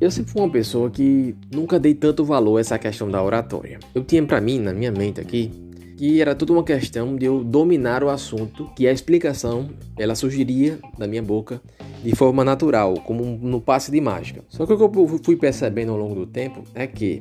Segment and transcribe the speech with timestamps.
[0.00, 3.78] Eu sempre fui uma pessoa que nunca dei tanto valor a essa questão da oratória.
[3.94, 5.50] Eu tinha para mim, na minha mente aqui,
[5.98, 9.68] que era tudo uma questão de eu dominar o assunto, que a explicação
[9.98, 11.60] ela surgiria da minha boca
[12.02, 14.42] de forma natural, como no passe de mágica.
[14.48, 17.20] Só que o que eu fui percebendo ao longo do tempo é que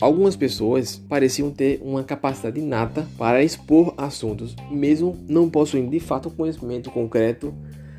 [0.00, 6.28] algumas pessoas pareciam ter uma capacidade inata para expor assuntos, mesmo não possuindo de fato
[6.28, 7.52] um conhecimento concreto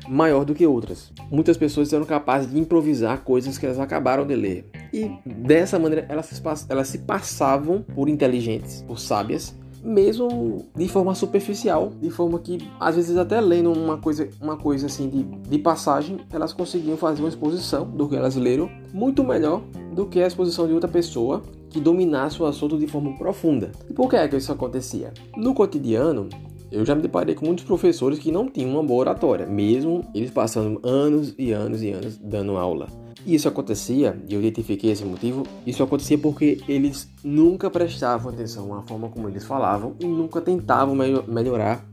[0.08, 1.12] maior do que outras.
[1.30, 4.70] Muitas pessoas eram capazes de improvisar coisas que elas acabaram de ler.
[4.92, 11.14] E dessa maneira elas se, elas se passavam por inteligentes, por sábias, mesmo de forma
[11.14, 15.58] superficial, de forma que às vezes até lendo uma coisa, uma coisa assim de, de
[15.58, 20.26] passagem, elas conseguiam fazer uma exposição do que elas leram muito melhor do que a
[20.26, 23.70] exposição de outra pessoa que dominasse o assunto de forma profunda.
[23.88, 25.12] E por que é que isso acontecia?
[25.36, 26.28] No cotidiano,
[26.70, 30.30] eu já me deparei com muitos professores que não tinham uma boa oratória, mesmo eles
[30.30, 32.88] passando anos e anos e anos dando aula.
[33.24, 38.72] E isso acontecia, e eu identifiquei esse motivo, isso acontecia porque eles nunca prestavam atenção
[38.74, 40.94] à forma como eles falavam e nunca tentavam
[41.26, 41.84] melhorar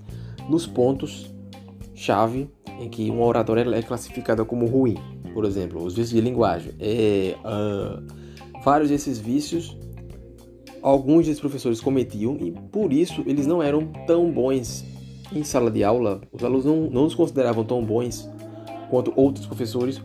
[0.48, 1.34] nos pontos
[1.96, 2.50] chave
[2.80, 4.98] em que uma oratória é classificada como ruim.
[5.34, 6.74] Por exemplo, os vícios de linguagem.
[6.80, 8.04] É, uh,
[8.64, 9.76] vários desses vícios
[10.84, 14.84] alguns desses professores cometiam e por isso eles não eram tão bons
[15.32, 16.22] em sala de aula.
[16.32, 18.30] Os alunos não, não os consideravam tão bons
[18.90, 20.02] quanto outros professores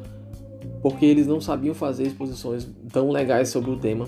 [0.80, 4.06] porque eles não sabiam fazer exposições tão legais sobre o tema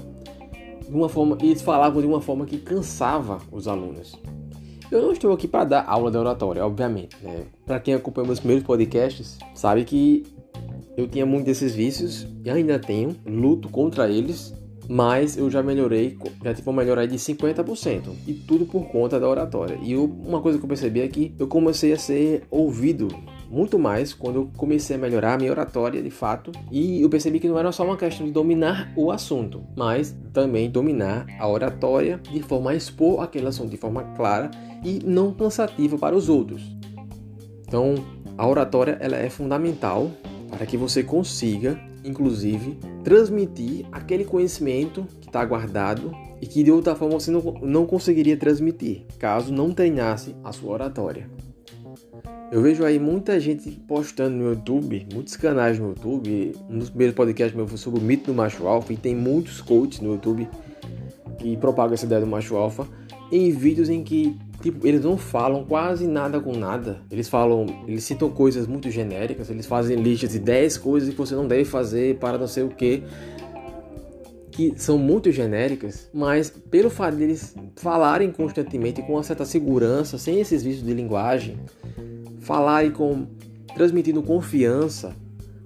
[0.88, 4.16] de uma forma eles falavam de uma forma que cansava os alunos.
[4.90, 7.16] Eu não estou aqui para dar aula de oratória, obviamente.
[7.22, 7.44] Né?
[7.64, 10.26] Para quem acompanha meus primeiros podcasts, sabe que
[10.96, 14.52] eu tinha muito desses vícios e ainda tenho, luto contra eles
[14.90, 19.28] mas eu já melhorei, já tive uma melhora de 50%, e tudo por conta da
[19.28, 19.78] oratória.
[19.80, 23.06] E eu, uma coisa que eu percebi é que eu comecei a ser ouvido
[23.48, 27.38] muito mais quando eu comecei a melhorar a minha oratória de fato, e eu percebi
[27.38, 32.20] que não era só uma questão de dominar o assunto, mas também dominar a oratória
[32.28, 34.50] de forma a expor aquele assunto de forma clara
[34.84, 36.76] e não cansativa para os outros.
[37.64, 37.94] Então,
[38.36, 40.10] a oratória ela é fundamental
[40.50, 46.94] para que você consiga inclusive, transmitir aquele conhecimento que está guardado e que de outra
[46.94, 51.28] forma você não, não conseguiria transmitir caso não treinasse a sua oratória.
[52.50, 56.52] Eu vejo aí muita gente postando no YouTube, muitos canais no YouTube.
[56.68, 59.60] Um dos primeiros podcasts meu foi sobre o mito do macho alfa e tem muitos
[59.60, 60.48] coaches no YouTube
[61.38, 62.88] que propagam essa ideia do macho alfa
[63.30, 67.00] em vídeos em que Tipo, eles não falam quase nada com nada.
[67.10, 71.34] Eles falam, eles citam coisas muito genéricas, eles fazem listas de 10 coisas que você
[71.34, 73.02] não deve fazer para não sei o que.
[74.50, 80.18] Que são muito genéricas, mas pelo fato de eles falarem constantemente com uma certa segurança,
[80.18, 81.58] sem esses vícios de linguagem,
[82.40, 83.26] falarem com.
[83.74, 85.16] transmitindo confiança,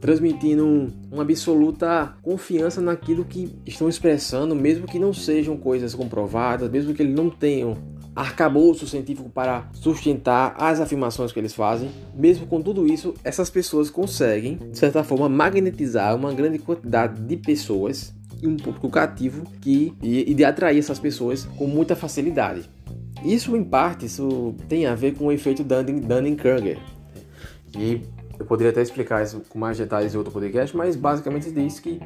[0.05, 6.93] transmitindo uma absoluta confiança naquilo que estão expressando, mesmo que não sejam coisas comprovadas, mesmo
[6.93, 7.79] que eles não tenham
[8.15, 11.91] arcabouço científico para sustentar as afirmações que eles fazem.
[12.15, 17.39] Mesmo com tudo isso, essas pessoas conseguem, de certa forma, magnetizar uma grande quantidade de
[17.39, 22.69] pessoas e um público cativo que, e, de atrair essas pessoas com muita facilidade.
[23.25, 26.79] Isso, em parte, isso tem a ver com o efeito Dunning-Kruger.
[28.39, 32.01] Eu poderia até explicar isso com mais detalhes em outro podcast, mas basicamente diz que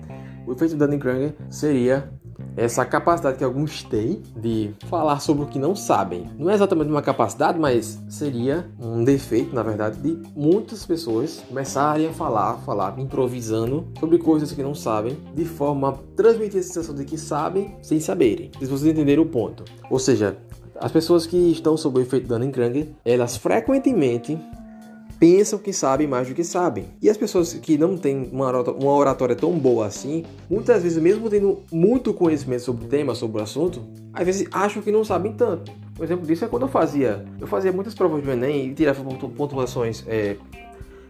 [0.46, 2.10] o efeito Dunning-Kruger seria
[2.56, 6.26] essa capacidade que alguns têm de falar sobre o que não sabem.
[6.38, 12.08] Não é exatamente uma capacidade, mas seria um defeito, na verdade, de muitas pessoas começarem
[12.08, 16.94] a falar, falar improvisando sobre coisas que não sabem, de forma a transmitir a sensação
[16.94, 18.50] de que sabem sem saberem.
[18.58, 19.64] Se vocês entenderam o ponto.
[19.90, 20.36] Ou seja,
[20.80, 24.38] as pessoas que estão sob o efeito Dunning-Kruger, elas frequentemente
[25.18, 26.86] pensam que sabem mais do que sabem.
[27.02, 31.62] E as pessoas que não têm uma oratória tão boa assim, muitas vezes, mesmo tendo
[31.72, 35.72] muito conhecimento sobre o tema, sobre o assunto, às vezes acham que não sabem tanto.
[35.98, 39.02] Um exemplo disso é quando eu fazia, eu fazia muitas provas do Enem e tirava
[39.02, 40.36] pontuações é,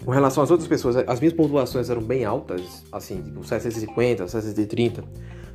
[0.02, 0.96] com relação às outras pessoas.
[0.96, 5.05] As minhas pontuações eram bem altas, assim, tipo 750, 730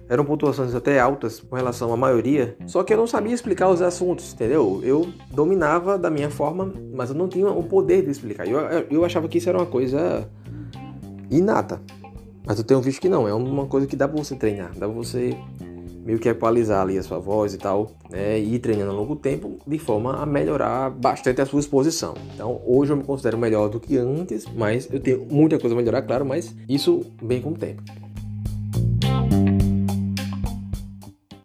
[0.10, 3.82] eram pontuações até altas com relação à maioria, só que eu não sabia explicar os
[3.82, 4.82] assuntos, entendeu?
[4.84, 8.48] Eu dominava da minha forma, mas eu não tinha o poder de explicar.
[8.48, 8.60] Eu,
[8.90, 10.30] eu achava que isso era uma coisa
[11.32, 11.82] inata,
[12.46, 14.88] mas eu tenho visto que não, é uma coisa que dá pra você treinar, dá
[14.88, 15.36] pra você
[16.06, 18.38] meio que equalizar ali a sua voz e tal, né?
[18.38, 22.14] E ir treinando ao longo tempo de forma a melhorar bastante a sua exposição.
[22.34, 25.78] Então, hoje eu me considero melhor do que antes, mas eu tenho muita coisa a
[25.78, 27.82] melhorar, claro, mas isso bem com o tempo.